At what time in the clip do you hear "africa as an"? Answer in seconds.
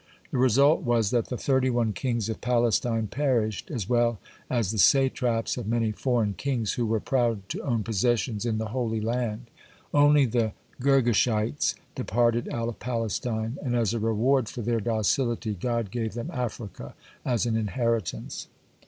16.33-17.55